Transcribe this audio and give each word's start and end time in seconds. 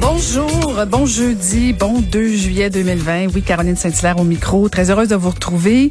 Bonjour, 0.00 0.84
bon 0.86 1.06
jeudi, 1.06 1.72
bon 1.72 2.00
2 2.00 2.28
juillet 2.36 2.70
2020. 2.70 3.28
Oui, 3.34 3.42
Caroline 3.42 3.76
Saint-Hilaire 3.76 4.18
au 4.18 4.24
micro. 4.24 4.68
Très 4.68 4.90
heureuse 4.90 5.08
de 5.08 5.16
vous 5.16 5.30
retrouver. 5.30 5.90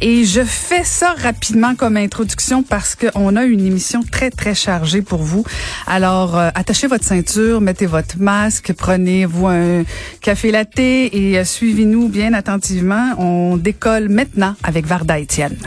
Et 0.00 0.24
je 0.24 0.42
fais 0.44 0.84
ça 0.84 1.14
rapidement 1.18 1.74
comme 1.74 1.96
introduction 1.96 2.62
parce 2.62 2.94
qu'on 2.94 3.36
a 3.36 3.44
une 3.44 3.64
émission 3.64 4.02
très, 4.02 4.30
très 4.30 4.54
chargée 4.54 5.02
pour 5.02 5.22
vous. 5.22 5.44
Alors, 5.86 6.36
euh, 6.36 6.50
attachez 6.54 6.86
votre 6.86 7.04
ceinture, 7.04 7.60
mettez 7.60 7.86
votre 7.86 8.18
masque, 8.18 8.72
prenez-vous 8.76 9.46
un 9.46 9.84
café 10.20 10.50
latte 10.50 10.78
et 10.78 11.38
euh, 11.38 11.44
suivez-nous 11.44 12.08
bien 12.08 12.34
attentivement. 12.34 13.14
On 13.18 13.56
décolle 13.56 14.08
maintenant 14.08 14.54
avec 14.62 14.86
Varda 14.86 15.18
Étienne. 15.18 15.58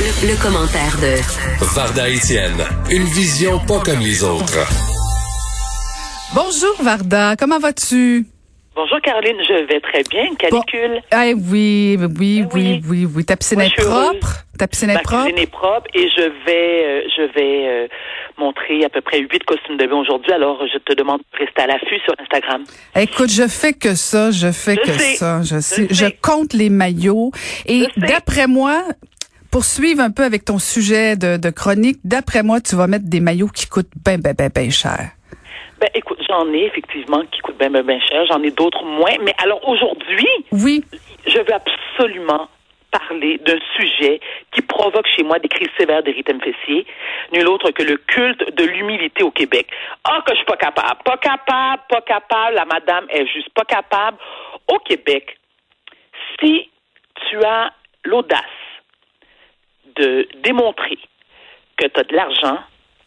Le, 0.00 0.28
le 0.28 0.36
commentaire 0.42 0.96
de 1.00 1.64
Varda 1.74 2.08
Étienne. 2.08 2.64
Une 2.90 3.04
vision 3.04 3.58
pas 3.66 3.80
comme 3.80 4.00
les 4.00 4.22
autres. 4.22 4.93
Bonjour 6.34 6.74
Varda, 6.82 7.36
comment 7.36 7.58
vas-tu? 7.58 8.26
Bonjour 8.74 9.00
Caroline, 9.02 9.36
je 9.48 9.66
vais 9.68 9.80
très 9.80 10.02
bien. 10.10 10.34
Canicule. 10.34 11.00
Ah 11.12 11.26
oui, 11.36 11.96
oui, 12.00 12.08
oui, 12.18 12.44
oui, 12.52 12.82
oui, 12.88 13.06
oui. 13.14 13.24
Ta 13.24 13.36
piscine 13.36 13.58
Moi, 13.58 13.66
est 13.66 13.68
suis 13.70 13.82
heureuse. 13.82 14.08
propre? 14.18 14.44
Ta 14.58 14.66
piscine 14.66 14.90
est 14.90 14.94
Ma 14.94 15.00
propre? 15.02 15.22
cuisine 15.26 15.38
est 15.42 15.50
propre 15.50 15.86
et 15.94 16.08
je 16.08 16.22
vais, 16.44 16.84
euh, 16.84 17.00
je 17.16 17.22
vais 17.34 17.68
euh, 17.68 17.88
montrer 18.36 18.84
à 18.84 18.88
peu 18.88 19.00
près 19.00 19.20
huit 19.20 19.44
costumes 19.44 19.76
de 19.76 19.86
bain 19.86 19.94
aujourd'hui. 19.96 20.32
Alors, 20.32 20.60
je 20.72 20.78
te 20.78 20.92
demande 20.94 21.20
de 21.20 21.38
rester 21.38 21.62
à 21.62 21.66
l'affût 21.68 22.00
sur 22.04 22.14
Instagram. 22.18 22.64
Écoute, 22.96 23.30
je 23.30 23.46
fais 23.46 23.72
que 23.72 23.94
ça, 23.94 24.32
je 24.32 24.50
fais 24.50 24.74
Je 24.74 24.80
que 24.80 24.98
sais, 24.98 25.14
ça, 25.14 25.40
je 25.42 25.60
sais. 25.60 25.86
je 25.90 26.06
compte 26.20 26.52
les 26.52 26.68
maillots 26.68 27.30
et 27.66 27.86
d'après 27.96 28.48
moi, 28.48 28.82
pour 29.52 29.64
suivre 29.64 30.00
un 30.02 30.10
peu 30.10 30.24
avec 30.24 30.44
ton 30.44 30.58
sujet 30.58 31.14
de, 31.16 31.36
de 31.36 31.50
chronique, 31.50 31.98
d'après 32.02 32.42
moi, 32.42 32.60
tu 32.60 32.74
vas 32.74 32.88
mettre 32.88 33.04
des 33.08 33.20
maillots 33.20 33.46
qui 33.54 33.66
coûtent 33.68 33.90
ben, 34.04 34.20
ben, 34.20 34.34
ben, 34.36 34.50
ben 34.52 34.68
cher. 34.72 35.10
Ben, 35.84 35.90
écoute, 35.96 36.18
j'en 36.26 36.50
ai 36.54 36.64
effectivement 36.64 37.20
qui 37.30 37.40
coûtent 37.42 37.58
bien, 37.58 38.00
cher. 38.08 38.24
J'en 38.24 38.42
ai 38.42 38.50
d'autres 38.50 38.82
moins. 38.84 39.16
Mais 39.20 39.34
alors, 39.36 39.68
aujourd'hui, 39.68 40.26
Oui, 40.50 40.82
je 41.26 41.36
veux 41.36 41.52
absolument 41.52 42.48
parler 42.90 43.36
d'un 43.44 43.58
sujet 43.76 44.18
qui 44.52 44.62
provoque 44.62 45.06
chez 45.14 45.22
moi 45.22 45.38
des 45.40 45.48
crises 45.48 45.68
sévères 45.76 46.02
d'érythème 46.02 46.40
fessier, 46.40 46.86
nul 47.34 47.46
autre 47.48 47.70
que 47.72 47.82
le 47.82 47.98
culte 47.98 48.56
de 48.56 48.64
l'humilité 48.64 49.22
au 49.22 49.30
Québec. 49.30 49.66
Ah, 50.04 50.22
que 50.24 50.32
je 50.32 50.36
suis 50.36 50.46
pas 50.46 50.56
capable. 50.56 51.02
Pas 51.04 51.18
capable, 51.18 51.82
pas 51.90 52.00
capable. 52.00 52.54
La 52.54 52.64
madame 52.64 53.04
est 53.10 53.26
juste 53.26 53.50
pas 53.50 53.66
capable. 53.66 54.16
Au 54.68 54.78
Québec, 54.78 55.38
si 56.40 56.70
tu 57.28 57.44
as 57.44 57.74
l'audace 58.04 58.40
de 59.96 60.26
démontrer 60.42 60.98
que 61.76 61.88
tu 61.88 62.00
as 62.00 62.04
de 62.04 62.16
l'argent, 62.16 62.58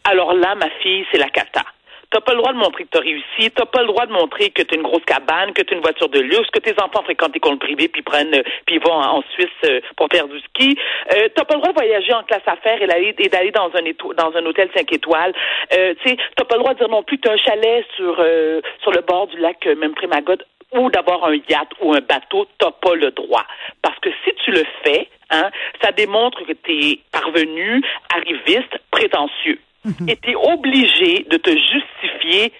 alors 0.04 0.32
là, 0.32 0.54
ma 0.54 0.70
fille, 0.80 1.04
c'est 1.10 1.18
la 1.18 1.28
cata. 1.28 1.64
T'as 2.10 2.20
pas 2.20 2.32
le 2.32 2.38
droit 2.38 2.52
de 2.52 2.58
montrer 2.58 2.84
que 2.84 2.90
tu 2.90 2.98
as 2.98 3.02
réussi. 3.02 3.50
T'as 3.54 3.66
pas 3.66 3.82
le 3.82 3.88
droit 3.88 4.06
de 4.06 4.12
montrer 4.12 4.50
que 4.50 4.62
tu 4.62 4.74
une 4.74 4.82
grosse 4.82 5.04
cabane, 5.04 5.52
que 5.52 5.62
tu 5.62 5.74
une 5.74 5.82
voiture 5.82 6.08
de 6.08 6.20
luxe, 6.20 6.48
que 6.52 6.58
tes 6.58 6.72
enfants 6.82 7.02
fréquentent 7.02 7.32
des 7.32 7.40
comptes 7.40 7.60
privés 7.60 7.88
puis 7.88 8.02
prennent 8.02 8.34
euh, 8.34 8.42
puis 8.66 8.78
vont 8.78 8.92
en, 8.92 9.22
Suisse 9.34 9.48
euh, 9.64 9.80
pour 9.96 10.08
faire 10.10 10.26
du 10.26 10.38
ski. 10.40 10.78
Euh, 11.12 11.28
t'as 11.34 11.44
pas 11.44 11.54
le 11.54 11.60
droit 11.60 11.72
de 11.72 11.78
voyager 11.78 12.14
en 12.14 12.22
classe 12.22 12.46
affaires 12.46 12.80
et 12.80 12.86
d'aller 12.86 13.50
dans 13.50 13.70
un 13.74 13.84
éto- 13.84 14.14
dans 14.14 14.34
un 14.34 14.46
hôtel 14.46 14.70
5 14.74 14.90
étoiles. 14.92 15.34
Euh, 15.74 15.94
tu 16.02 16.08
sais, 16.10 16.16
t'as 16.36 16.44
pas 16.44 16.56
le 16.56 16.62
droit 16.62 16.72
de 16.74 16.78
dire 16.78 16.88
non 16.88 17.02
plus 17.02 17.18
que 17.18 17.28
t'as 17.28 17.34
un 17.34 17.36
chalet 17.36 17.84
sur 17.96 18.16
euh, 18.20 18.60
sur 18.82 18.90
le 18.92 19.02
bord 19.02 19.26
du 19.26 19.36
lac 19.38 19.66
euh, 19.66 19.74
même 19.74 19.94
Magog 20.08 20.42
ou 20.72 20.90
d'avoir 20.90 21.24
un 21.24 21.34
yacht 21.34 21.68
ou 21.80 21.94
un 21.94 22.00
bateau, 22.00 22.46
t'as 22.58 22.70
pas 22.70 22.94
le 22.94 23.10
droit. 23.10 23.44
Parce 23.82 23.98
que 24.00 24.10
si 24.24 24.32
tu 24.44 24.50
le 24.50 24.64
fais, 24.84 25.08
hein, 25.30 25.50
ça 25.82 25.92
démontre 25.92 26.44
que 26.46 26.52
tu 26.52 26.72
es 26.72 27.00
parvenu, 27.12 27.82
arriviste, 28.14 28.78
prétentieux. 28.90 29.58
Et 30.08 30.16
tu 30.16 30.34
obligé 30.34 31.26
de 31.30 31.36
te 31.36 31.50
justifier 31.50 32.52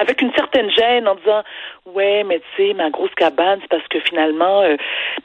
avec 0.00 0.22
une 0.22 0.32
certaine 0.32 0.70
gêne 0.70 1.06
en 1.06 1.14
disant 1.16 1.42
ouais 1.86 2.24
mais 2.24 2.40
tu 2.40 2.62
sais 2.68 2.74
ma 2.74 2.90
grosse 2.90 3.14
cabane 3.16 3.58
c'est 3.60 3.68
parce 3.68 3.86
que 3.88 4.00
finalement 4.00 4.62
euh, 4.62 4.76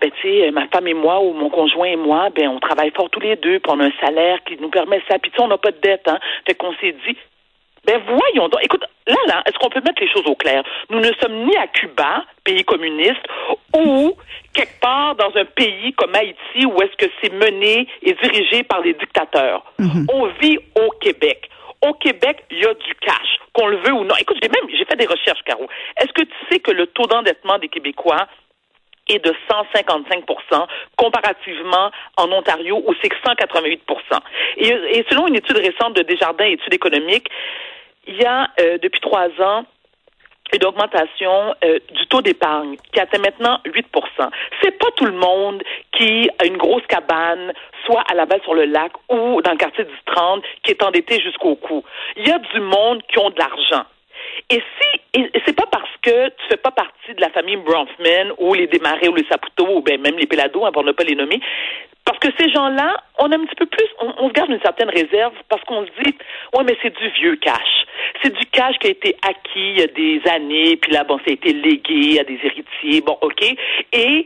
ben 0.01 0.11
tu 0.21 0.27
sais 0.27 0.51
ma 0.51 0.67
femme 0.67 0.87
et 0.87 0.93
moi 0.93 1.21
ou 1.21 1.33
mon 1.33 1.49
conjoint 1.49 1.87
et 1.87 1.95
moi 1.95 2.29
ben 2.35 2.49
on 2.49 2.59
travaille 2.59 2.91
fort 2.91 3.09
tous 3.09 3.21
les 3.21 3.37
deux 3.37 3.59
puis 3.59 3.71
on 3.73 3.79
a 3.79 3.85
un 3.85 3.91
salaire 4.01 4.39
qui 4.45 4.57
nous 4.59 4.69
permet 4.69 5.01
ça. 5.09 5.17
Puis 5.19 5.31
tu 5.31 5.37
sais 5.37 5.43
on 5.43 5.47
n'a 5.47 5.57
pas 5.57 5.71
de 5.71 5.79
dette 5.81 6.07
hein. 6.07 6.19
Fait 6.45 6.55
qu'on 6.55 6.73
s'est 6.75 6.95
dit 7.07 7.17
ben 7.85 8.01
voyons 8.05 8.47
donc. 8.49 8.63
Écoute, 8.63 8.83
là, 9.07 9.15
là, 9.27 9.43
est-ce 9.45 9.57
qu'on 9.59 9.69
peut 9.69 9.81
mettre 9.81 10.01
les 10.01 10.09
choses 10.11 10.25
au 10.25 10.35
clair? 10.35 10.63
Nous 10.89 10.99
ne 10.99 11.11
sommes 11.21 11.45
ni 11.45 11.55
à 11.57 11.67
Cuba, 11.67 12.25
pays 12.43 12.63
communiste, 12.63 13.25
ou 13.75 14.15
quelque 14.53 14.79
part 14.79 15.15
dans 15.15 15.31
un 15.35 15.45
pays 15.45 15.93
comme 15.93 16.15
Haïti 16.15 16.65
où 16.65 16.81
est-ce 16.81 16.95
que 16.97 17.11
c'est 17.21 17.33
mené 17.33 17.87
et 18.01 18.13
dirigé 18.13 18.63
par 18.63 18.81
des 18.81 18.93
dictateurs. 18.93 19.63
On 20.11 20.27
vit 20.41 20.57
au 20.75 20.89
Québec. 21.01 21.49
Au 21.85 21.93
Québec, 21.93 22.43
il 22.49 22.59
y 22.59 22.65
a 22.65 22.73
du 22.73 22.95
cash, 22.95 23.37
qu'on 23.53 23.67
le 23.67 23.77
veut 23.77 23.93
ou 23.93 24.05
non. 24.05 24.15
Écoute, 24.19 24.37
j'ai 24.41 24.49
même 24.49 24.67
j'ai 24.69 24.85
fait 24.85 24.95
des 24.95 25.05
recherches, 25.05 25.43
Caro. 25.45 25.67
Est-ce 26.01 26.11
que 26.13 26.23
tu 26.23 26.35
sais 26.49 26.59
que 26.59 26.71
le 26.71 26.87
taux 26.87 27.05
d'endettement 27.05 27.59
des 27.59 27.67
Québécois 27.67 28.27
est 29.07 29.23
de 29.23 29.33
155% 29.49 30.65
comparativement 30.97 31.91
en 32.17 32.31
Ontario 32.31 32.81
où 32.87 32.93
c'est 33.01 33.09
que 33.09 33.15
188 33.23 33.83
et, 34.57 34.67
et 34.67 35.05
selon 35.09 35.27
une 35.27 35.35
étude 35.35 35.57
récente 35.57 35.95
de 35.95 36.01
Desjardins 36.01 36.45
études 36.45 36.73
économiques, 36.73 37.29
il 38.07 38.15
y 38.15 38.25
a 38.25 38.49
depuis 38.81 39.01
trois 39.01 39.29
ans 39.41 39.65
une 40.53 40.65
augmentation 40.65 41.55
euh, 41.63 41.79
du 41.91 42.07
taux 42.07 42.21
d'épargne 42.21 42.77
qui 42.93 42.99
atteint 42.99 43.19
maintenant 43.19 43.59
8% 43.65 44.29
C'est 44.61 44.77
pas 44.77 44.91
tout 44.95 45.05
le 45.05 45.13
monde 45.13 45.63
qui 45.91 46.29
a 46.39 46.45
une 46.45 46.57
grosse 46.57 46.85
cabane, 46.87 47.53
soit 47.85 48.03
à 48.09 48.13
Laval 48.13 48.41
sur 48.43 48.53
le 48.53 48.65
lac 48.65 48.91
ou 49.09 49.41
dans 49.41 49.51
le 49.51 49.57
quartier 49.57 49.83
du 49.83 49.95
30, 50.05 50.43
qui 50.63 50.71
est 50.71 50.83
endetté 50.83 51.19
jusqu'au 51.19 51.55
cou. 51.55 51.83
Il 52.15 52.27
y 52.27 52.31
a 52.31 52.39
du 52.39 52.59
monde 52.59 53.01
qui 53.07 53.19
ont 53.19 53.29
de 53.29 53.39
l'argent. 53.39 53.85
Et 54.49 54.61
si, 54.61 55.01
et 55.13 55.31
c'est 55.45 55.55
pas 55.55 55.67
parce 55.71 55.89
que 56.01 56.27
tu 56.29 56.47
fais 56.49 56.57
pas 56.57 56.71
partie 56.71 57.13
de 57.13 57.21
la 57.21 57.29
famille 57.29 57.57
Bronfman 57.57 58.33
ou 58.37 58.53
les 58.53 58.67
Desmarais 58.67 59.07
ou 59.07 59.15
les 59.15 59.25
Saputo 59.29 59.67
ou 59.77 59.81
ben 59.81 59.99
même 60.01 60.17
les 60.17 60.27
Pelado, 60.27 60.65
hein, 60.65 60.71
pour 60.71 60.83
ne 60.83 60.91
pas 60.91 61.03
les 61.03 61.15
nommer, 61.15 61.39
parce 62.05 62.19
que 62.19 62.27
ces 62.39 62.49
gens-là, 62.49 63.03
on 63.17 63.31
a 63.31 63.35
un 63.35 63.45
petit 63.45 63.55
peu 63.55 63.65
plus, 63.65 63.87
on, 63.99 64.13
on 64.19 64.27
se 64.29 64.33
garde 64.33 64.51
une 64.51 64.61
certaine 64.61 64.89
réserve 64.89 65.33
parce 65.49 65.63
qu'on 65.63 65.85
se 65.85 65.91
dit, 66.03 66.15
ouais, 66.53 66.63
mais 66.63 66.77
c'est 66.81 66.95
du 66.95 67.09
vieux 67.09 67.35
cash. 67.37 67.85
C'est 68.21 68.33
du 68.33 68.45
cash 68.47 68.77
qui 68.77 68.87
a 68.87 68.91
été 68.91 69.17
acquis 69.27 69.71
il 69.71 69.79
y 69.79 69.81
a 69.81 69.87
des 69.87 70.21
années, 70.29 70.77
puis 70.77 70.91
là, 70.91 71.03
bon, 71.03 71.17
ça 71.17 71.25
a 71.27 71.33
été 71.33 71.51
légué 71.53 72.19
à 72.19 72.23
des 72.23 72.39
héritiers, 72.43 73.01
bon, 73.01 73.17
OK. 73.21 73.43
Et 73.91 74.25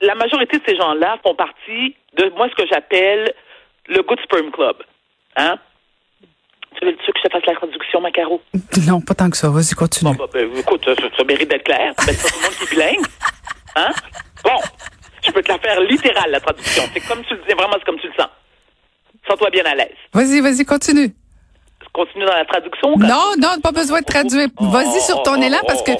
la 0.00 0.14
majorité 0.16 0.58
de 0.58 0.62
ces 0.66 0.76
gens-là 0.76 1.18
font 1.24 1.34
partie 1.34 1.94
de 2.14 2.30
moi, 2.30 2.48
ce 2.48 2.54
que 2.62 2.68
j'appelle 2.68 3.32
le 3.86 4.02
Good 4.02 4.20
Sperm 4.22 4.50
Club. 4.50 4.82
Hein? 5.36 5.56
Tu 6.74 6.84
veux, 6.84 6.92
tu 6.96 7.06
veux 7.06 7.12
que 7.12 7.18
je 7.22 7.28
te 7.28 7.32
fasse 7.32 7.46
la 7.46 7.54
traduction, 7.54 8.00
Macaro? 8.00 8.42
non, 8.86 9.00
pas 9.00 9.14
tant 9.14 9.30
que 9.30 9.36
ça. 9.36 9.48
Vas-y, 9.48 9.74
continue. 9.74 10.10
Bon, 10.16 10.24
bah, 10.24 10.30
ben, 10.32 10.50
écoute, 10.56 10.84
ça, 10.84 10.94
ça 11.16 11.24
mérite 11.24 11.48
d'être 11.48 11.64
clair. 11.64 11.94
Ben, 11.98 12.14
c'est 12.14 12.22
pas 12.22 12.28
tout 12.28 12.38
le 12.38 12.44
monde 12.44 12.54
qui 12.56 12.64
est 12.64 12.70
bilingue. 12.70 13.06
Hein? 13.76 13.90
Bon, 14.44 14.58
je 15.24 15.30
peux 15.32 15.42
te 15.42 15.48
la 15.48 15.58
faire 15.58 15.80
littérale, 15.80 16.30
la 16.30 16.40
traduction. 16.40 16.82
C'est 16.92 17.00
comme 17.00 17.22
tu 17.24 17.34
le 17.34 17.40
dis, 17.46 17.54
vraiment, 17.54 17.74
c'est 17.78 17.84
comme 17.84 17.98
tu 17.98 18.08
le 18.08 18.14
sens. 18.14 18.30
Sens-toi 19.28 19.50
bien 19.50 19.64
à 19.64 19.74
l'aise. 19.74 19.96
Vas-y, 20.12 20.40
vas-y, 20.40 20.64
continue. 20.64 21.14
Continue 21.92 22.26
dans 22.26 22.34
la 22.34 22.44
traduction. 22.44 22.94
Non, 22.98 23.32
non, 23.38 23.58
pas 23.62 23.72
besoin 23.72 24.00
de 24.00 24.04
traduire. 24.04 24.48
Vas-y 24.60 25.00
sur 25.00 25.22
ton 25.22 25.40
élan 25.40 25.60
parce 25.66 25.82
que 25.82 25.92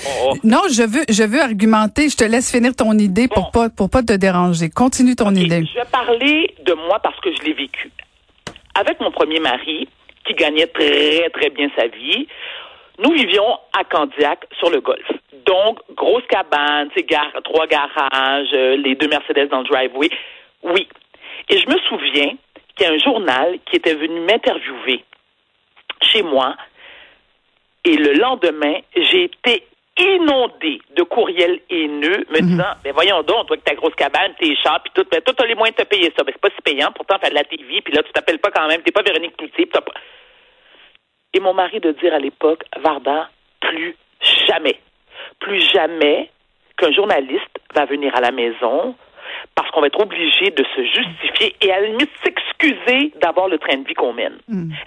non, 0.47 0.61
je 0.71 0.83
veux, 0.83 1.05
je 1.09 1.23
veux 1.23 1.41
argumenter. 1.41 2.11
Je 2.11 2.17
te 2.17 2.25
laisse 2.25 2.51
finir 2.51 2.77
ton 2.77 2.93
idée 2.99 3.29
pour 3.29 3.51
pas, 3.51 3.71
pour 3.71 3.89
pas 3.89 4.03
te 4.03 4.13
déranger. 4.13 4.69
Continue 4.69 5.17
ton 5.17 5.35
idée. 5.35 5.65
Je 5.65 5.81
vais 5.81 5.87
parler 5.91 6.55
de 6.67 6.75
moi 6.75 6.99
parce 7.03 7.19
que 7.21 7.35
je 7.35 7.43
l'ai 7.45 7.55
vécu. 7.55 7.91
Avec 8.75 9.01
mon 9.01 9.11
premier 9.11 9.41
mari, 9.41 9.89
qui 10.27 10.35
gagnait 10.35 10.67
très, 10.67 11.29
très 11.31 11.51
bien 11.51 11.69
sa 11.77 11.87
vie, 11.87 12.27
nous 12.99 13.13
vivions 13.13 13.59
à 13.79 13.85
Candiac 13.85 14.47
sur 14.59 14.71
le 14.71 14.81
golf. 14.81 15.07
Donc, 15.45 15.79
grosse 15.95 16.27
cabane, 16.29 16.91
trois 17.45 17.67
garages, 17.67 18.49
euh, 18.53 18.77
les 18.77 18.95
deux 18.95 19.09
Mercedes 19.09 19.49
dans 19.49 19.61
le 19.61 19.69
driveway. 19.69 20.11
Oui. 20.63 20.89
Et 21.49 21.59
je 21.59 21.69
me 21.69 21.79
souviens 21.89 22.33
qu'il 22.75 22.87
y 22.87 22.91
a 22.91 22.93
un 22.93 22.99
journal 22.99 23.59
qui 23.67 23.77
était 23.77 23.95
venu 23.95 24.21
m'interviewer 24.21 25.05
chez 26.03 26.23
moi 26.23 26.57
Et 27.85 27.97
le 27.97 28.15
lendemain, 28.15 28.81
j'ai 28.97 29.25
été 29.25 29.63
inondée 29.99 30.81
de 30.95 31.03
courriels 31.03 31.61
haineux 31.71 32.25
me 32.31 32.41
disant 32.41 32.75
mais 32.85 32.93
voyons 32.93 33.23
donc 33.23 33.47
toi 33.47 33.57
que 33.57 33.63
ta 33.63 33.75
grosse 33.75 33.95
cabane 33.95 34.35
tes 34.39 34.55
chats 34.57 34.81
puis 34.85 34.93
tout 34.95 35.09
ben, 35.11 35.21
toi 35.23 35.35
t'as 35.37 35.47
les 35.47 35.55
moyens 35.55 35.77
de 35.77 35.83
te 35.83 35.89
payer 35.89 36.13
ça 36.17 36.23
ben, 36.23 36.33
c'est 36.35 36.41
pas 36.41 36.55
si 36.55 36.63
payant 36.63 36.93
pourtant 36.93 37.19
faire 37.19 37.31
de 37.31 37.35
la 37.35 37.45
TV 37.45 37.81
puis 37.81 37.95
là 37.95 38.03
tu 38.03 38.13
t'appelles 38.13 38.39
pas 38.39 38.51
quand 38.51 38.69
même 38.69 38.83
t'es 38.83 38.93
pas 38.93 39.03
Véronique 39.03 39.37
Cloutier 39.37 39.67
pas 39.67 39.81
et 41.33 41.41
mon 41.41 41.55
mari 41.55 41.81
de 41.81 41.93
dire 41.93 42.13
à 42.13 42.19
l'époque 42.19 42.65
Varda 42.79 43.31
plus 43.61 43.97
jamais 44.47 44.79
plus 45.41 45.61
jamais 45.73 46.31
qu'un 46.77 46.93
journaliste 46.93 47.59
va 47.75 47.87
venir 47.87 48.15
à 48.15 48.21
la 48.21 48.33
maison 48.33 48.95
parce 49.55 49.71
qu'on 49.71 49.81
va 49.81 49.89
être 49.89 50.01
obligé 50.01 50.51
de 50.51 50.65
se 50.65 50.83
justifier 50.85 51.57
et 51.61 51.73
à 51.73 51.81
la 51.81 51.89
limite 51.89 52.11
s'excuser 52.23 53.13
d'avoir 53.21 53.49
le 53.49 53.59
train 53.59 53.77
de 53.79 53.87
vie 53.87 53.95
qu'on 53.95 54.13
mène. 54.13 54.39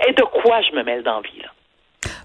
Et 0.08 0.14
de 0.14 0.24
quoi 0.24 0.62
je 0.62 0.76
me 0.76 0.84
mêle 0.84 1.04
dans 1.04 1.16
la 1.16 1.22
vie, 1.22 1.42
là? 1.42 1.49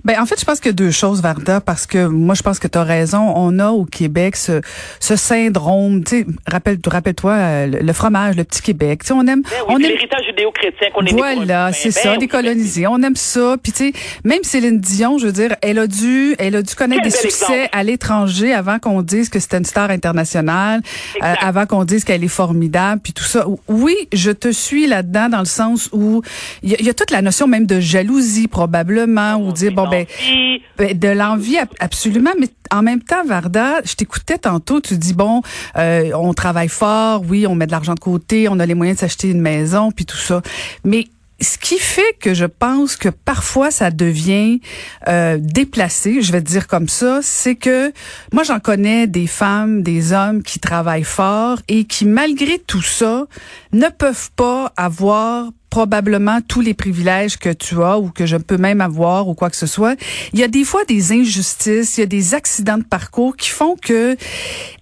Ben 0.05 0.21
en 0.21 0.27
fait, 0.27 0.39
je 0.39 0.45
pense 0.45 0.61
que 0.61 0.69
deux 0.69 0.91
choses, 0.91 1.23
Varda, 1.23 1.61
parce 1.61 1.87
que 1.87 2.06
moi, 2.06 2.35
je 2.35 2.43
pense 2.43 2.59
que 2.59 2.69
tu 2.69 2.77
as 2.77 2.83
raison. 2.85 3.33
On 3.37 3.59
a 3.59 3.71
au 3.71 3.85
Québec 3.87 4.37
ce, 4.37 4.61
ce 5.01 5.17
syndrome, 5.17 6.05
tu 6.05 6.21
sais, 6.21 6.27
rappelle, 6.47 6.79
rappelle-toi 6.87 7.33
euh, 7.33 7.67
le, 7.67 7.79
le 7.79 7.93
fromage, 7.93 8.37
le 8.37 8.45
petit 8.45 8.61
Québec. 8.61 9.01
Tu 9.03 9.09
sais, 9.09 9.12
on 9.15 9.27
aime, 9.27 9.43
Ben 9.43 9.51
oui, 9.61 9.65
on 9.69 9.77
aime. 9.77 9.83
l'héritage 9.83 10.25
judéo-chrétien 10.27 10.89
qu'on 10.95 11.06
est 11.06 11.12
Voilà, 11.12 11.67
ben, 11.69 11.73
c'est 11.73 11.95
ben 11.95 12.01
ça, 12.03 12.12
oui, 12.12 12.19
décolonisé. 12.19 12.87
On 12.87 13.03
aime 13.03 13.17
ça. 13.17 13.56
Puis 13.62 13.73
tu 13.73 13.91
sais, 13.91 13.93
même 14.25 14.43
Céline 14.43 14.79
Dion, 14.79 15.17
je 15.19 15.27
veux 15.27 15.33
dire, 15.33 15.56
elle 15.62 15.79
a 15.79 15.87
dû, 15.87 16.35
elle 16.39 16.56
a 16.56 16.62
dû 16.62 16.75
connaître 16.75 17.03
Quel 17.03 17.12
des 17.12 17.17
succès 17.19 17.45
exemple. 17.53 17.69
à 17.73 17.83
l'étranger 17.83 18.53
avant 18.53 18.79
qu'on 18.79 19.01
dise 19.03 19.29
que 19.31 19.39
c'était 19.39 19.59
une 19.59 19.65
star 19.65 19.91
internationale, 19.91 20.83
euh, 21.23 21.35
avant 21.41 21.65
qu'on 21.67 21.85
dise 21.85 22.05
qu'elle 22.05 22.23
est 22.25 22.29
formidable, 22.29 23.01
puis 23.03 23.12
tout 23.15 23.25
ça. 23.25 23.47
Oui, 23.69 23.97
je 24.12 24.31
te 24.33 24.53
suis 24.53 24.87
là-dedans 24.87 25.31
dans 25.31 25.39
le 25.39 25.45
sens 25.47 25.89
où 25.93 26.21
il 26.62 26.79
y, 26.79 26.85
y 26.85 26.91
a 26.91 26.95
toute 26.95 27.11
la 27.11 27.23
notion 27.23 27.47
même 27.47 27.65
de 27.67 27.81
jalousie 27.81 28.49
probablement, 28.49 29.37
ou 29.37 29.53
dire 29.53 29.73
bon 29.73 29.89
ben 29.94 30.58
ben, 30.79 30.99
de 30.99 31.08
l'envie, 31.08 31.58
ab- 31.58 31.69
absolument. 31.81 32.32
Mais 32.38 32.49
en 32.70 32.82
même 32.82 33.02
temps, 33.02 33.25
Varda, 33.25 33.76
je 33.85 33.94
t'écoutais 33.94 34.38
tantôt, 34.38 34.81
tu 34.81 34.96
dis, 34.99 35.14
bon, 35.14 35.43
euh, 35.76 36.11
on 36.14 36.35
travaille 36.35 36.69
fort, 36.69 37.23
oui, 37.29 37.46
on 37.46 37.55
met 37.55 37.67
de 37.67 37.73
l'argent 37.73 37.94
de 37.94 38.00
côté, 38.00 38.49
on 38.49 38.58
a 38.58 38.67
les 38.67 38.75
moyens 38.75 38.96
de 38.96 39.00
s'acheter 39.00 39.29
une 39.31 39.41
maison, 39.41 39.91
puis 39.93 40.05
tout 40.06 40.17
ça. 40.17 40.43
Mais 40.85 41.06
ce 41.41 41.58
qui 41.58 41.79
fait 41.79 42.17
que 42.20 42.32
je 42.32 42.44
pense 42.44 42.94
que 42.96 43.08
parfois 43.08 43.70
ça 43.73 43.91
devient 43.91 44.61
euh, 45.08 45.37
déplacé, 45.41 46.23
je 46.23 46.31
vais 46.32 46.41
te 46.41 46.46
dire 46.46 46.69
comme 46.69 46.88
ça, 46.88 47.20
c'est 47.23 47.56
que 47.56 47.93
moi 48.32 48.44
j'en 48.44 48.61
connais 48.61 49.08
des 49.08 49.26
femmes, 49.26 49.82
des 49.82 50.12
hommes 50.12 50.43
qui 50.44 50.61
travaillent 50.61 51.02
fort 51.02 51.58
et 51.67 51.85
qui 51.85 52.05
malgré 52.06 52.58
tout 52.61 52.82
ça 52.82 53.26
ne 53.73 53.88
peuvent 53.88 54.31
pas 54.37 54.73
avoir 54.76 55.49
probablement 55.75 56.38
tous 56.41 56.61
les 56.61 56.73
privilèges 56.73 57.37
que 57.37 57.53
tu 57.53 57.82
as 57.82 57.99
ou 57.99 58.09
que 58.09 58.26
je 58.26 58.37
peux 58.37 58.59
même 58.59 58.81
avoir 58.81 59.26
ou 59.26 59.35
quoi 59.35 59.50
que 59.50 59.56
ce 59.56 59.67
soit. 59.67 59.99
Il 60.32 60.38
y 60.38 60.44
a 60.44 60.47
des 60.47 60.62
fois 60.62 60.85
des 60.85 61.11
injustices, 61.11 61.97
il 61.97 62.03
y 62.03 62.05
a 62.05 62.06
des 62.06 62.32
accidents 62.32 62.79
de 62.79 62.85
parcours 62.85 63.37
qui 63.37 63.50
font 63.50 63.75
que 63.75 64.17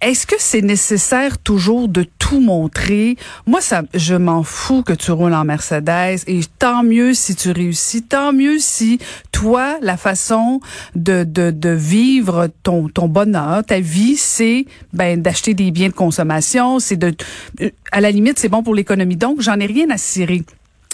est-ce 0.01 0.27
que 0.27 0.35
c'est 0.37 0.61
nécessaire 0.61 1.39
toujours 1.39 1.87
de 1.87 2.05
tout 2.19 2.39
montrer? 2.39 3.17
Moi 3.47 3.59
ça 3.59 3.81
je 3.95 4.13
m'en 4.13 4.43
fous 4.43 4.83
que 4.83 4.93
tu 4.93 5.09
roules 5.09 5.33
en 5.33 5.45
Mercedes 5.45 6.19
et 6.27 6.41
tant 6.59 6.83
mieux 6.83 7.15
si 7.15 7.35
tu 7.35 7.49
réussis, 7.49 8.03
tant 8.03 8.31
mieux 8.31 8.59
si 8.59 8.99
toi 9.31 9.79
la 9.81 9.97
façon 9.97 10.59
de 10.93 11.23
de, 11.23 11.49
de 11.49 11.69
vivre 11.69 12.49
ton 12.61 12.87
ton 12.87 13.07
bonheur, 13.07 13.63
ta 13.65 13.79
vie 13.79 14.15
c'est 14.15 14.67
ben 14.93 15.19
d'acheter 15.19 15.55
des 15.55 15.71
biens 15.71 15.89
de 15.89 15.93
consommation, 15.93 16.77
c'est 16.77 16.97
de 16.97 17.15
euh, 17.61 17.71
à 17.91 17.99
la 17.99 18.11
limite 18.11 18.37
c'est 18.37 18.47
bon 18.47 18.61
pour 18.61 18.75
l'économie. 18.75 19.17
Donc 19.17 19.41
j'en 19.41 19.59
ai 19.59 19.65
rien 19.65 19.89
à 19.89 19.97
cirer. 19.97 20.43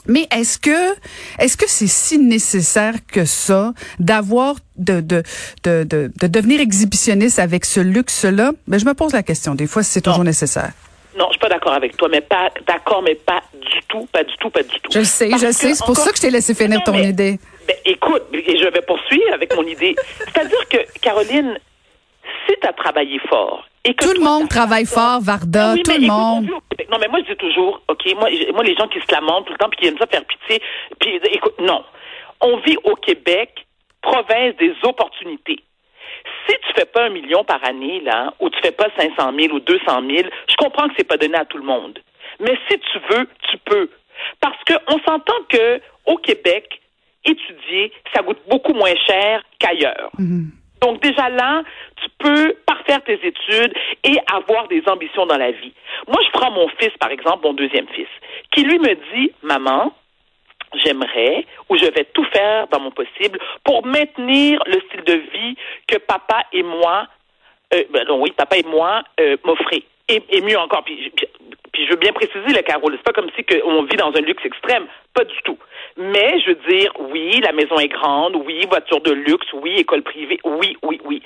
Mais 0.10 0.28
est-ce 0.36 0.58
que 0.58 0.80
est-ce 1.40 1.56
que 1.56 1.70
c'est 1.70 1.88
si 1.88 2.18
nécessaire 2.18 2.96
que 3.08 3.24
ça 3.26 3.74
d'avoir 4.00 4.56
de 4.76 5.00
de, 5.02 5.24
de 5.64 5.84
de 5.84 6.12
de 6.22 6.28
devenir 6.28 6.60
exhibitionniste 6.60 7.40
avec 7.40 7.64
ce 7.64 7.80
luxe-là? 7.80 8.52
Ben 8.68 8.78
je 8.80 8.86
me 8.86 8.94
pose 8.94 9.14
la 9.14 9.24
question. 9.24 9.56
Des 9.56 9.68
fois, 9.68 9.84
si 9.84 9.92
c'est 9.92 10.02
toujours 10.02 10.24
nécessaire. 10.24 10.72
non, 11.18 11.26
je 11.28 11.34
suis 11.34 11.40
pas 11.40 11.50
d'accord 11.50 11.74
avec 11.74 11.96
toi, 11.98 12.08
mais 12.12 12.22
pas 12.22 12.50
d'accord, 12.68 13.02
mais 13.04 13.16
pas 13.16 13.42
du 13.54 13.80
tout, 13.88 14.08
pas 14.12 14.24
du 14.24 14.36
tout, 14.40 14.50
pas 14.50 14.64
du 14.64 14.78
tout. 14.82 14.92
Je 14.92 15.00
le 15.00 15.06
sais, 15.06 15.30
Parce 15.30 15.42
je 15.42 15.48
le 15.48 15.54
sais. 15.54 15.74
C'est 15.74 15.80
pour 15.80 15.92
encore- 15.92 16.06
ça 16.06 16.12
que 16.12 16.18
je 16.18 16.22
t'ai 16.24 16.32
laissé 16.32 16.54
finir 16.54 16.80
Non, 16.80 16.84
ton 16.86 16.94
mais- 16.94 17.10
idée. 17.10 17.40
Ben, 17.68 17.76
écoute, 17.86 18.24
et 18.34 18.58
je 18.58 18.68
vais 18.76 18.82
poursuivre 18.82 19.32
avec 19.34 19.54
mon 19.56 19.64
idée. 19.64 19.96
C'est-à-dire 20.26 20.68
que, 20.70 20.78
Caroline, 21.02 21.60
si 22.48 22.56
tu 22.62 22.68
as 22.68 22.74
travaillé 22.74 23.20
fort 23.30 23.66
et 23.86 23.94
que 23.94 24.06
Tout 24.06 24.14
le 24.14 24.24
monde 24.24 24.50
travaille 24.50 24.86
fort, 24.86 25.22
Varda. 25.22 25.72
Ah 25.72 25.74
oui, 25.74 25.84
tout 25.84 25.92
le 25.92 25.98
écoute, 25.98 26.10
monde. 26.10 26.48
Non, 26.92 26.98
mais 27.00 27.08
moi, 27.08 27.20
je 27.26 27.32
dis 27.32 27.38
toujours, 27.38 27.82
OK, 27.88 28.06
moi, 28.16 28.30
moi 28.54 28.64
les 28.64 28.76
gens 28.76 28.88
qui 28.88 29.00
se 29.00 29.12
lamentent 29.12 29.46
tout 29.46 29.54
le 29.54 29.58
temps 29.58 29.70
puis 29.70 29.80
qui 29.82 29.88
aiment 29.88 29.98
ça 29.98 30.08
faire 30.08 30.26
pitié, 30.26 30.62
puis 31.00 31.20
écoute, 31.32 31.60
non. 31.60 31.84
On 32.42 32.58
vit 32.58 32.78
au 32.84 32.96
Québec, 32.96 33.66
province 34.02 34.56
des 34.58 34.74
opportunités. 34.84 35.64
Si 36.48 36.56
tu 36.56 36.74
fais 36.76 36.86
pas 36.86 37.06
un 37.06 37.10
million 37.10 37.44
par 37.44 37.64
année, 37.66 38.02
là, 38.02 38.34
ou 38.40 38.50
tu 38.50 38.60
fais 38.62 38.72
pas 38.72 38.88
500 38.98 39.32
000 39.38 39.54
ou 39.54 39.60
200 39.60 39.84
000, 39.86 40.30
je 40.50 40.56
comprends 40.58 40.88
que 40.88 40.94
c'est 40.98 41.08
pas 41.08 41.18
donné 41.18 41.38
à 41.38 41.46
tout 41.46 41.58
le 41.58 41.64
monde. 41.64 42.00
Mais 42.40 42.58
si 42.70 42.78
tu 42.80 43.00
veux, 43.10 43.28
tu 43.50 43.58
peux. 43.66 43.90
Parce 44.42 44.58
qu'on 44.66 45.00
s'entend 45.08 45.42
que 45.50 45.82
au 46.06 46.18
Québec, 46.18 46.82
étudier, 47.26 47.92
ça 48.14 48.24
coûte 48.24 48.40
beaucoup 48.50 48.74
moins 48.74 48.96
cher 49.08 49.44
qu'ailleurs. 49.60 50.12
Donc 50.82 51.02
déjà 51.02 51.30
là, 51.30 51.64
tu 51.98 52.08
peux 52.20 52.56
parfaire 52.66 53.04
tes 53.04 53.20
études 53.26 53.74
et 54.04 54.18
avoir 54.34 54.68
des 54.68 54.84
ambitions 54.88 55.26
dans 55.26 55.38
la 55.38 55.52
vie. 55.52 55.74
Moi, 56.08 56.18
je 56.26 56.32
prends 56.32 56.52
mon 56.52 56.68
fils, 56.80 56.92
par 57.00 57.12
exemple, 57.12 57.46
mon 57.46 57.54
deuxième 57.54 57.88
fils, 57.90 58.08
qui 58.52 58.64
lui 58.64 58.80
me 58.80 58.96
dit, 59.14 59.32
maman, 59.44 59.94
j'aimerais 60.74 61.46
ou 61.70 61.78
je 61.78 61.86
vais 61.86 62.06
tout 62.14 62.26
faire 62.26 62.68
dans 62.68 62.80
mon 62.80 62.92
possible 62.92 63.40
pour 63.64 63.86
maintenir 63.86 64.62
le 64.68 64.80
style 64.82 65.04
de 65.04 65.14
vie 65.14 65.56
que 65.88 65.98
papa 65.98 66.44
et 66.54 66.64
moi, 66.64 67.08
euh, 67.74 67.84
ben 67.92 68.06
non, 68.08 68.22
oui, 68.22 68.32
papa 68.32 68.58
et 68.58 68.64
moi 68.64 69.04
euh, 69.20 69.38
m'offraient. 69.44 69.84
Et, 70.10 70.42
mieux 70.42 70.58
encore, 70.58 70.84
puis, 70.84 71.12
puis, 71.72 71.86
je 71.86 71.92
veux 71.92 71.98
bien 71.98 72.12
préciser, 72.14 72.48
le 72.48 72.62
Carole, 72.64 72.94
c'est 72.98 73.04
pas 73.04 73.14
comme 73.14 73.30
si 73.38 73.46
on 73.64 73.84
vit 73.84 73.96
dans 73.96 74.12
un 74.16 74.22
luxe 74.22 74.44
extrême, 74.44 74.88
pas 75.14 75.24
du 75.24 75.36
tout. 75.44 75.58
Mais 75.98 76.40
je 76.40 76.50
veux 76.50 76.60
dire, 76.68 76.92
oui, 77.12 77.40
la 77.42 77.52
maison 77.52 77.78
est 77.78 77.90
grande, 77.90 78.36
oui, 78.36 78.66
voiture 78.68 79.02
de 79.02 79.12
luxe, 79.12 79.48
oui, 79.54 79.76
école 79.78 80.02
privée, 80.02 80.40
oui, 80.44 80.78
oui, 80.82 81.00
oui. 81.06 81.22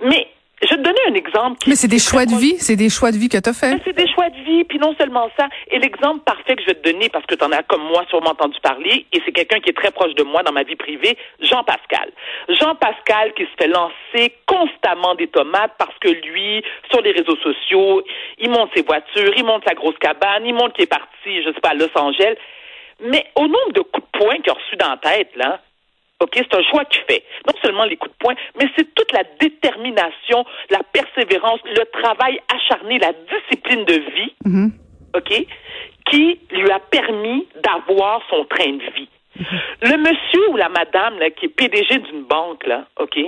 Mais 0.00 0.28
je 0.62 0.68
vais 0.68 0.76
te 0.76 0.82
donner 0.82 1.00
un 1.08 1.14
exemple. 1.14 1.58
Qui, 1.58 1.68
Mais 1.68 1.76
c'est 1.76 1.88
des 1.88 1.98
choix 1.98 2.24
de 2.24 2.34
vie, 2.34 2.56
c'est 2.58 2.76
des 2.76 2.88
choix 2.88 3.12
de 3.12 3.18
vie 3.18 3.28
que 3.28 3.36
tu 3.36 3.48
as 3.48 3.52
fait. 3.52 3.78
C'est 3.84 3.96
des 3.96 4.08
choix 4.08 4.30
de 4.30 4.40
vie, 4.44 4.64
puis 4.64 4.78
non 4.78 4.94
seulement 4.98 5.28
ça. 5.38 5.48
Et 5.70 5.78
l'exemple 5.78 6.20
parfait 6.24 6.56
que 6.56 6.62
je 6.62 6.68
vais 6.68 6.74
te 6.74 6.90
donner, 6.90 7.10
parce 7.10 7.26
que 7.26 7.34
tu 7.34 7.44
en 7.44 7.52
as 7.52 7.62
comme 7.62 7.82
moi 7.82 8.04
sûrement 8.08 8.30
entendu 8.30 8.58
parler, 8.62 9.04
et 9.12 9.20
c'est 9.24 9.32
quelqu'un 9.32 9.60
qui 9.60 9.70
est 9.70 9.76
très 9.76 9.90
proche 9.90 10.14
de 10.14 10.22
moi 10.22 10.42
dans 10.42 10.52
ma 10.52 10.62
vie 10.62 10.76
privée, 10.76 11.16
Jean-Pascal. 11.40 12.10
Jean-Pascal 12.48 13.34
qui 13.34 13.44
se 13.44 13.56
fait 13.58 13.68
lancer 13.68 14.34
constamment 14.46 15.14
des 15.14 15.28
tomates 15.28 15.72
parce 15.78 15.96
que 16.00 16.08
lui, 16.08 16.62
sur 16.90 17.02
les 17.02 17.12
réseaux 17.12 17.36
sociaux, 17.36 18.02
il 18.38 18.48
monte 18.48 18.70
ses 18.74 18.82
voitures, 18.82 19.32
il 19.36 19.44
monte 19.44 19.62
sa 19.66 19.74
grosse 19.74 19.98
cabane, 19.98 20.46
il 20.46 20.54
monte 20.54 20.72
qu'il 20.72 20.84
est 20.84 20.86
parti, 20.86 21.42
je 21.42 21.52
sais 21.52 21.60
pas, 21.60 21.70
à 21.70 21.74
Los 21.74 21.90
Angeles. 21.94 22.36
Mais 23.00 23.26
au 23.34 23.42
nombre 23.42 23.72
de 23.74 23.80
coups 23.80 24.06
de 24.12 24.18
poing 24.18 24.36
qu'il 24.36 24.50
a 24.50 24.54
reçus 24.54 24.76
dans 24.76 24.88
la 24.88 24.96
tête, 24.96 25.30
là, 25.36 25.60
OK, 26.20 26.30
c'est 26.34 26.54
un 26.54 26.62
choix 26.62 26.84
qu'il 26.86 27.02
fait. 27.02 27.22
Non 27.46 27.52
seulement 27.62 27.84
les 27.84 27.96
coups 27.96 28.12
de 28.12 28.18
poing, 28.18 28.34
mais 28.58 28.68
c'est 28.76 28.94
toute 28.94 29.12
la 29.12 29.22
détermination, 29.38 30.44
la 30.70 30.80
persévérance, 30.92 31.60
le 31.64 31.84
travail 32.00 32.40
acharné, 32.54 32.98
la 32.98 33.12
discipline 33.12 33.84
de 33.84 33.94
vie, 33.94 34.32
OK, 35.14 35.46
qui 36.10 36.40
lui 36.50 36.70
a 36.70 36.78
permis 36.78 37.46
d'avoir 37.62 38.22
son 38.30 38.44
train 38.44 38.72
de 38.72 38.94
vie. 38.94 39.08
Le 39.82 39.96
monsieur 39.98 40.48
ou 40.50 40.56
la 40.56 40.70
madame 40.70 41.18
là, 41.18 41.30
qui 41.30 41.46
est 41.46 41.48
PDG 41.48 41.98
d'une 41.98 42.22
banque, 42.22 42.66
là, 42.66 42.86
OK, 42.98 43.18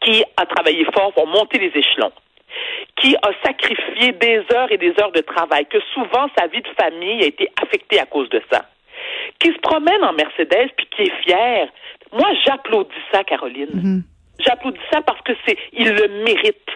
qui 0.00 0.24
a 0.36 0.46
travaillé 0.46 0.84
fort 0.92 1.12
pour 1.12 1.26
monter 1.26 1.58
les 1.58 1.72
échelons, 1.78 2.12
qui 2.96 3.14
a 3.22 3.30
sacrifié 3.44 4.12
des 4.12 4.42
heures 4.52 4.70
et 4.72 4.78
des 4.78 4.92
heures 5.00 5.12
de 5.12 5.20
travail, 5.20 5.66
que 5.66 5.78
souvent 5.92 6.28
sa 6.36 6.48
vie 6.48 6.62
de 6.62 6.68
famille 6.76 7.22
a 7.22 7.26
été 7.26 7.48
affectée 7.62 8.00
à 8.00 8.06
cause 8.06 8.28
de 8.30 8.42
ça, 8.50 8.66
qui 9.38 9.48
se 9.52 9.58
promène 9.58 10.02
en 10.04 10.12
Mercedes 10.12 10.70
puis 10.76 10.86
qui 10.94 11.02
est 11.02 11.22
fier. 11.24 11.68
Moi, 12.12 12.28
j'applaudis 12.44 12.90
ça, 13.12 13.24
Caroline. 13.24 14.02
J'applaudis 14.38 14.80
ça 14.92 15.00
parce 15.02 15.20
que 15.22 15.32
c'est, 15.46 15.56
il 15.72 15.88
le 15.90 16.08
mérite. 16.24 16.68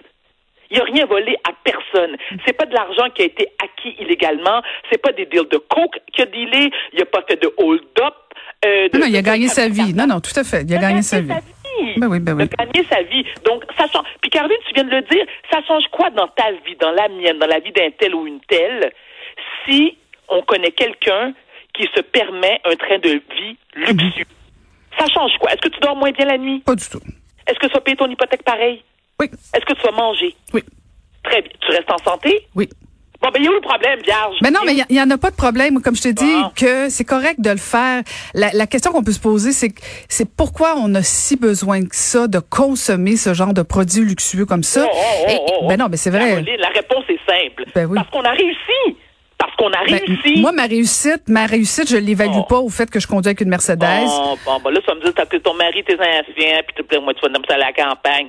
Il 0.70 0.78
n'a 0.78 0.84
rien 0.84 1.06
volé 1.06 1.34
à 1.44 1.52
personne. 1.64 2.16
C'est 2.46 2.52
pas 2.52 2.66
de 2.66 2.74
l'argent 2.74 3.08
qui 3.14 3.22
a 3.22 3.24
été 3.24 3.48
acquis 3.62 3.96
illégalement. 4.00 4.60
C'est 4.90 5.00
pas 5.00 5.12
des 5.12 5.24
deals 5.24 5.48
de 5.50 5.56
coke 5.56 5.98
qu'il 6.12 6.24
a 6.24 6.26
dealé. 6.26 6.70
Il 6.92 6.98
n'a 6.98 7.06
pas 7.06 7.22
fait 7.26 7.40
de 7.40 7.50
hold-up. 7.56 8.14
euh, 8.66 8.88
Non, 8.92 9.00
non, 9.00 9.06
il 9.08 9.16
a 9.16 9.22
gagné 9.22 9.48
sa 9.48 9.68
vie. 9.68 9.94
Non, 9.94 10.06
non, 10.06 10.20
tout 10.20 10.38
à 10.38 10.44
fait. 10.44 10.62
Il 10.68 10.74
a 10.74 10.78
gagné 10.78 11.00
sa 11.02 11.20
vie. 11.20 11.32
Ben 11.96 12.08
oui, 12.08 12.18
ben 12.20 12.34
oui. 12.36 12.44
Il 12.44 12.60
a 12.62 12.66
gagné 12.66 12.84
sa 12.86 13.02
vie. 13.02 13.24
Donc, 13.46 13.64
ça 13.78 13.86
change. 13.86 14.04
Puis, 14.20 14.30
Caroline, 14.30 14.58
tu 14.66 14.74
viens 14.74 14.84
de 14.84 14.90
le 14.90 15.02
dire, 15.02 15.24
ça 15.50 15.60
change 15.66 15.84
quoi 15.90 16.10
dans 16.10 16.28
ta 16.28 16.50
vie, 16.66 16.76
dans 16.78 16.90
la 16.90 17.08
mienne, 17.08 17.38
dans 17.38 17.46
la 17.46 17.60
vie 17.60 17.72
d'un 17.72 17.90
tel 17.98 18.14
ou 18.14 18.26
une 18.26 18.40
telle, 18.40 18.92
si 19.64 19.96
on 20.28 20.42
connaît 20.42 20.72
quelqu'un 20.72 21.32
qui 21.78 21.88
se 21.94 22.00
permet 22.00 22.60
un 22.64 22.74
train 22.76 22.98
de 22.98 23.10
vie 23.10 23.56
luxueux? 23.76 24.24
Ça 24.98 25.06
change 25.14 25.32
quoi? 25.40 25.52
Est-ce 25.52 25.60
que 25.62 25.68
tu 25.68 25.80
dors 25.80 25.96
moins 25.96 26.10
bien 26.10 26.26
la 26.26 26.36
nuit? 26.38 26.60
Pas 26.66 26.74
du 26.74 26.84
tout. 26.88 27.00
Est-ce 27.46 27.58
que 27.58 27.66
tu 27.66 27.72
vas 27.72 27.80
payer 27.80 27.96
ton 27.96 28.10
hypothèque 28.10 28.42
pareil? 28.42 28.82
Oui, 29.20 29.30
Est-ce 29.54 29.64
que 29.64 29.72
tu 29.74 29.82
vas 29.82 29.92
manger? 29.92 30.34
oui, 30.52 30.62
Très 31.24 31.40
bien. 31.42 31.52
Tu 31.60 31.70
restes 31.72 31.90
en 31.90 31.98
santé? 31.98 32.46
oui. 32.54 32.68
Bon, 33.20 33.30
ben, 33.34 33.40
il 33.40 33.46
y 33.46 33.48
a 33.48 33.50
où 33.50 33.54
le 33.54 33.60
problème, 33.60 33.98
Vierge? 34.04 34.36
Mais 34.42 34.52
non, 34.52 34.60
mais 34.64 34.74
il 34.88 34.96
y, 34.96 35.02
en 35.02 35.10
a 35.10 35.18
pas 35.18 35.30
de 35.32 35.34
problème. 35.34 35.82
Comme 35.82 35.96
je 35.96 36.02
te 36.02 36.08
dis, 36.10 36.40
Bon. 36.40 36.52
que 36.54 36.88
c'est 36.88 37.04
correct 37.04 37.40
de 37.40 37.50
le 37.50 37.56
faire. 37.56 38.04
La, 38.32 38.50
la 38.54 38.68
question 38.68 38.92
qu'on 38.92 39.02
peut 39.02 39.10
se 39.10 39.18
poser, 39.18 39.50
c'est 39.50 39.72
c'est 40.08 40.32
pourquoi 40.36 40.74
on 40.76 40.94
a 40.94 41.02
si 41.02 41.34
besoin 41.34 41.82
que 41.82 41.96
ça 41.96 42.28
de 42.28 42.38
consommer 42.38 43.16
ce 43.16 43.34
genre 43.34 43.52
de 43.52 43.62
produits 43.62 44.04
luxueux 44.04 44.46
comme 44.46 44.62
ça? 44.62 44.86
Oh, 44.86 44.90
oh, 44.94 45.24
oh, 45.26 45.30
Et- 45.32 45.36
oh, 45.40 45.52
oh. 45.62 45.66
ben 45.68 45.78
non, 45.78 45.88
mais 45.90 45.96
c'est 45.96 46.10
vrai. 46.10 46.28
Caroline, 46.28 46.60
la 46.60 46.68
réponse 46.68 47.04
est 47.08 47.18
simple. 47.28 47.64
Ben 47.74 47.86
oui. 47.86 47.96
Parce 47.96 48.08
qu'on 48.10 48.22
a 48.22 48.30
réussi. 48.30 48.96
Parce 49.38 49.54
qu'on 49.56 49.68
a 49.72 49.84
Ben, 49.86 50.00
réussi. 50.04 50.40
moi, 50.40 50.50
ma 50.52 50.64
réussite, 50.66 51.28
ma 51.28 51.46
réussite, 51.46 51.88
je 51.88 51.96
l'évalue 51.96 52.38
Oh. 52.40 52.46
pas 52.48 52.58
au 52.58 52.68
fait 52.68 52.90
que 52.90 52.98
je 52.98 53.06
conduis 53.06 53.28
avec 53.28 53.40
une 53.40 53.48
Mercedes. 53.48 53.78
Bon, 53.78 54.36
bon, 54.44 54.60
bon, 54.60 54.70
là, 54.70 54.80
ça 54.84 54.94
me 54.94 55.00
dit 55.00 55.12
que 55.12 55.36
ton 55.36 55.54
mari, 55.54 55.84
tes 55.84 55.94
enfants, 55.94 56.60
puis 56.66 56.74
tu 56.76 56.82
vas 56.82 57.00
ça 57.48 57.54
à 57.54 57.58
la 57.58 57.72
campagne. 57.72 58.28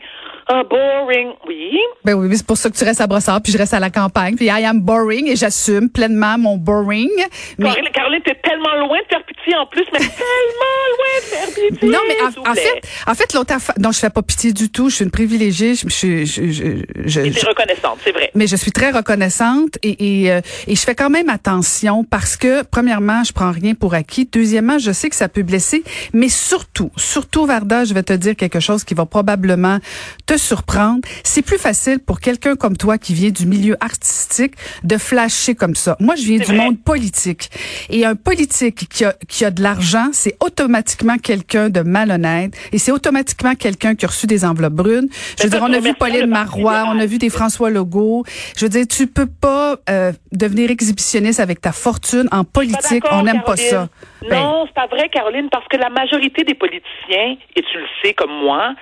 Boring. 0.49 1.29
Oui. 1.47 1.77
Ben 2.03 2.13
oui, 2.15 2.27
mais 2.29 2.35
c'est 2.37 2.45
pour 2.45 2.57
ça 2.57 2.69
que 2.69 2.75
tu 2.75 2.83
restes 2.83 3.01
à 3.01 3.07
Brossard, 3.07 3.41
puis 3.41 3.51
je 3.53 3.57
reste 3.57 3.73
à 3.73 3.79
la 3.79 3.89
campagne, 3.89 4.35
puis 4.35 4.45
I 4.47 4.65
am 4.65 4.79
boring 4.79 5.27
et 5.27 5.35
j'assume 5.35 5.89
pleinement 5.89 6.37
mon 6.37 6.57
boring. 6.57 7.09
Mais 7.57 7.65
Caroline, 7.69 7.89
Caroline, 7.93 8.21
t'es 8.25 8.35
tellement 8.43 8.73
loin 8.75 8.97
de 8.97 9.07
faire 9.09 9.23
pitié 9.25 9.55
en 9.55 9.65
plus, 9.67 9.85
mais 9.93 9.99
tellement 9.99 10.79
loin 10.97 11.15
de 11.19 11.25
faire 11.25 11.47
pitié. 11.69 11.89
non, 11.89 11.99
mais 12.07 12.15
en, 12.49 12.55
fait, 12.55 12.81
en 13.07 13.13
fait, 13.13 13.33
l'autre 13.33 13.53
affaire, 13.53 13.75
non, 13.79 13.91
je 13.91 13.99
fais 13.99 14.09
pas 14.09 14.21
pitié 14.23 14.51
du 14.51 14.69
tout. 14.71 14.89
Je 14.89 14.95
suis 14.95 15.05
une 15.05 15.11
privilégiée. 15.11 15.75
Je, 15.75 15.87
je, 15.87 16.25
je, 16.25 16.51
je, 16.51 16.63
je- 17.05 17.19
Et 17.21 17.29
reconnaissante, 17.47 17.99
c'est 18.03 18.11
vrai. 18.11 18.31
mais 18.33 18.47
je 18.47 18.55
suis 18.55 18.71
très 18.71 18.89
reconnaissante 18.91 19.77
et, 19.83 20.23
et, 20.23 20.31
euh, 20.31 20.41
et 20.67 20.75
je 20.75 20.81
fais 20.81 20.95
quand 20.95 21.09
même 21.09 21.29
attention 21.29 22.03
parce 22.03 22.35
que 22.37 22.63
premièrement, 22.63 23.23
je 23.23 23.33
prends 23.33 23.51
rien 23.51 23.75
pour 23.75 23.93
acquis. 23.93 24.27
Deuxièmement, 24.31 24.79
je 24.79 24.91
sais 24.91 25.09
que 25.09 25.15
ça 25.15 25.29
peut 25.29 25.43
blesser, 25.43 25.83
mais 26.13 26.29
surtout, 26.29 26.91
surtout 26.97 27.45
Varda, 27.45 27.85
je 27.85 27.93
vais 27.93 28.03
te 28.03 28.13
dire 28.13 28.35
quelque 28.35 28.59
chose 28.59 28.83
qui 28.83 28.93
va 28.95 29.05
probablement 29.05 29.77
te 30.25 30.37
surprendre. 30.39 31.01
C'est 31.23 31.41
plus 31.41 31.57
facile 31.57 31.99
pour 31.99 32.19
quelqu'un 32.19 32.55
comme 32.55 32.77
toi 32.77 32.97
qui 32.97 33.13
vient 33.13 33.29
du 33.29 33.45
milieu 33.45 33.75
artistique 33.79 34.53
de 34.83 34.97
flasher 34.97 35.55
comme 35.55 35.75
ça. 35.75 35.95
Moi, 35.99 36.15
je 36.15 36.23
viens 36.23 36.39
du 36.39 36.45
vrai. 36.45 36.57
monde 36.57 36.79
politique 36.81 37.49
et 37.89 38.05
un 38.05 38.15
politique 38.15 38.87
qui 38.89 39.05
a 39.05 39.13
qui 39.27 39.45
a 39.45 39.51
de 39.51 39.61
l'argent, 39.61 40.09
c'est 40.13 40.35
automatiquement 40.39 41.17
quelqu'un 41.17 41.69
de 41.69 41.81
malhonnête 41.81 42.53
et 42.71 42.77
c'est 42.77 42.91
automatiquement 42.91 43.55
quelqu'un 43.55 43.95
qui 43.95 44.05
a 44.05 44.07
reçu 44.07 44.27
des 44.27 44.45
enveloppes 44.45 44.73
brunes. 44.73 45.09
Je 45.37 45.43
veux 45.43 45.49
Mais 45.49 45.57
dire, 45.57 45.67
on 45.69 45.73
a 45.73 45.79
vu 45.79 45.93
Pauline 45.93 46.27
Marois, 46.27 46.85
on 46.87 46.99
a 46.99 47.05
vu 47.05 47.17
des 47.17 47.29
François 47.29 47.69
Legault. 47.69 48.23
Je 48.57 48.65
veux 48.65 48.69
dire, 48.69 48.85
tu 48.87 49.07
peux 49.07 49.27
pas 49.27 49.77
euh, 49.89 50.11
devenir 50.31 50.71
exhibitionniste 50.71 51.39
avec 51.39 51.61
ta 51.61 51.71
fortune 51.71 52.27
en 52.31 52.43
politique. 52.43 53.03
On 53.11 53.23
n'aime 53.23 53.43
pas 53.43 53.57
ça. 53.57 53.89
Ben, 54.21 54.41
Non, 54.41 54.65
c'est 54.67 54.73
pas 54.73 54.87
vrai, 54.87 55.09
Caroline, 55.09 55.49
parce 55.49 55.67
que 55.67 55.77
la 55.77 55.89
majorité 55.89 56.43
des 56.43 56.53
politiciens, 56.53 57.37
et 57.55 57.61
tu 57.61 57.77
le 57.77 57.85
sais 58.01 58.13
comme 58.13 58.31
moi, 58.31 58.73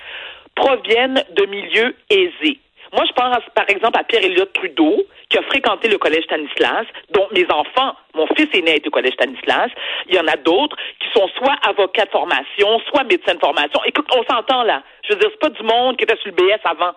proviennent 0.58 1.24
de 1.40 1.46
milieux 1.46 1.96
aisés. 2.10 2.60
Moi, 2.94 3.04
je 3.08 3.14
pense, 3.14 3.44
par 3.54 3.70
exemple, 3.70 4.00
à 4.00 4.04
Pierre-Éliott 4.04 4.52
Trudeau, 4.54 4.96
qui 5.30 5.38
a 5.38 5.42
fréquenté 5.44 5.90
le 5.90 5.98
collège 5.98 6.24
Stanislas, 6.24 6.86
dont 7.14 7.28
mes 7.34 7.46
enfants, 7.52 7.94
mon 8.16 8.26
fils 8.36 8.48
aîné 8.54 8.72
a 8.72 8.76
été 8.76 8.88
au 8.88 8.92
collège 8.92 9.14
Stanislas. 9.14 9.70
Il 10.08 10.16
y 10.16 10.20
en 10.20 10.28
a 10.28 10.38
d'autres 10.38 10.76
qui 11.02 11.08
sont 11.14 11.28
soit 11.38 11.56
avocats 11.68 12.06
de 12.06 12.12
formation, 12.12 12.80
soit 12.90 13.04
médecins 13.04 13.36
de 13.36 13.40
formation. 13.40 13.80
Écoute, 13.86 14.08
on 14.16 14.24
s'entend 14.24 14.64
là. 14.64 14.84
Je 15.04 15.14
veux 15.14 15.20
dire, 15.20 15.30
c'est 15.32 15.40
pas 15.40 15.50
du 15.50 15.64
monde 15.64 15.98
qui 15.98 16.06
était 16.06 16.16
sur 16.22 16.32
le 16.32 16.36
BS 16.36 16.62
avant. 16.64 16.94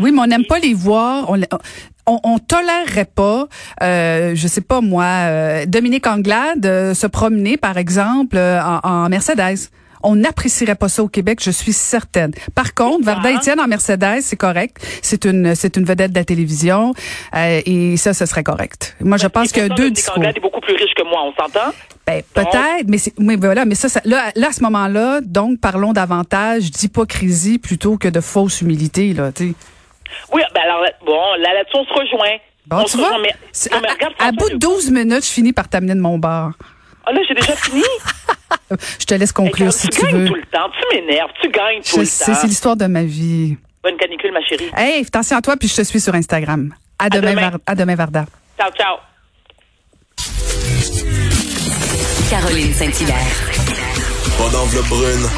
oui, 0.00 0.10
mais 0.12 0.20
on 0.22 0.26
n'aime 0.26 0.46
pas 0.46 0.58
les 0.58 0.74
voir. 0.74 1.30
On, 1.30 1.36
on, 2.06 2.18
on 2.24 2.38
tolérerait 2.38 3.10
pas, 3.14 3.46
euh, 3.82 4.34
je 4.34 4.46
sais 4.48 4.62
pas 4.62 4.80
moi, 4.80 5.04
euh, 5.04 5.64
Dominique 5.66 6.06
Anglade 6.08 6.66
euh, 6.66 6.92
se 6.92 7.06
promener, 7.06 7.56
par 7.56 7.78
exemple, 7.78 8.36
euh, 8.36 8.58
en, 8.60 8.80
en 8.82 9.08
Mercedes. 9.08 9.70
On 10.04 10.16
n'apprécierait 10.16 10.74
pas 10.74 10.88
ça 10.88 11.02
au 11.02 11.08
Québec, 11.08 11.40
je 11.42 11.50
suis 11.50 11.72
certaine. 11.72 12.32
Par 12.54 12.74
contre? 12.74 13.04
Varda 13.04 13.32
Étienne 13.32 13.58
en 13.58 13.66
Mercedes, 13.66 14.20
c'est 14.20 14.36
correct. 14.36 14.76
C'est 15.02 15.24
une, 15.24 15.54
c'est 15.54 15.76
une 15.76 15.84
vedette 15.84 16.12
de 16.12 16.18
la 16.18 16.24
télévision 16.24 16.92
euh, 17.34 17.60
et 17.64 17.96
ça, 17.96 18.12
ce 18.14 18.26
serait 18.26 18.44
correct. 18.44 18.96
Moi, 19.00 19.16
je 19.16 19.26
pense 19.26 19.48
Et 19.48 19.52
qu'il 19.54 19.62
y 19.62 19.64
a 19.64 19.68
pourtant, 19.68 19.82
deux 19.82 19.90
discours. 19.90 20.22
Est 20.24 20.40
beaucoup 20.40 20.60
plus 20.60 20.74
riche 20.74 20.94
que 20.94 21.02
moi, 21.04 21.22
on 21.24 21.32
s'entend? 21.42 21.72
Ben, 22.06 22.22
peut-être, 22.34 22.86
mais 22.86 22.98
mais 23.18 23.36
voilà, 23.36 23.64
mais 23.64 23.74
ça, 23.74 23.88
ça 23.88 24.00
là, 24.04 24.30
là, 24.36 24.48
à 24.48 24.52
ce 24.52 24.62
moment-là, 24.62 25.20
donc, 25.22 25.58
parlons 25.60 25.92
davantage 25.94 26.70
d'hypocrisie 26.70 27.58
plutôt 27.58 27.96
que 27.96 28.08
de 28.08 28.20
fausse 28.20 28.60
humilité, 28.60 29.14
là, 29.14 29.32
tu 29.32 29.48
sais. 29.48 29.54
Oui, 30.32 30.42
ben 30.54 30.60
alors, 30.64 30.84
bon, 31.06 31.18
là, 31.40 31.54
là-dessus, 31.54 31.76
on 31.76 31.84
se 31.84 31.92
rejoint. 31.98 32.36
Bon, 32.66 32.76
on 32.80 32.84
tu 32.84 32.92
se 32.92 32.96
vois, 32.98 33.06
rejoint, 33.08 33.22
mais- 33.22 33.70
non, 33.72 33.78
à, 33.78 33.80
mais 33.80 33.88
regarde, 33.90 34.12
à- 34.18 34.32
bout 34.32 34.50
de 34.50 34.56
12 34.56 34.90
minutes, 34.90 35.24
je 35.24 35.30
finis 35.30 35.52
par 35.54 35.68
t'amener 35.68 35.94
de 35.94 36.00
mon 36.00 36.18
bar. 36.18 36.52
Ah 37.06 37.12
là, 37.12 37.20
j'ai 37.26 37.34
déjà 37.34 37.56
fini? 37.56 37.82
Je 39.00 39.04
te 39.04 39.14
laisse 39.14 39.32
conclure 39.32 39.72
si 39.72 39.88
tu 39.88 39.98
tu 40.00 40.06
gagnes 40.06 40.16
veux. 40.22 40.26
tout 40.28 40.34
le 40.34 40.42
temps. 40.42 40.68
Tu 40.90 40.96
m'énerves. 41.00 41.30
Tu 41.42 41.48
gagnes 41.50 41.80
tout 41.82 41.96
Je 41.96 42.00
le 42.00 42.04
sais, 42.06 42.26
temps. 42.32 42.38
c'est 42.40 42.46
l'histoire 42.46 42.76
de 42.76 42.86
ma 42.86 43.02
vie. 43.02 43.56
Bonne 43.82 43.96
canicule, 43.96 44.32
ma 44.32 44.42
chérie. 44.42 44.70
Hey, 44.76 45.04
attention 45.04 45.36
à 45.36 45.42
toi, 45.42 45.56
puis 45.56 45.68
je 45.68 45.76
te 45.76 45.82
suis 45.82 46.00
sur 46.00 46.14
Instagram. 46.14 46.72
À, 46.98 47.08
demain, 47.10 47.30
demain. 47.32 47.50
Var- 47.50 47.60
à 47.66 47.74
demain, 47.74 47.94
Varda. 47.94 48.24
Ciao, 48.58 48.70
ciao. 48.72 48.96
Caroline 52.30 52.72
Saint-Hilaire. 52.72 53.16
Pas 54.38 54.48
d'enveloppe 54.50 54.88
brune, 54.88 55.28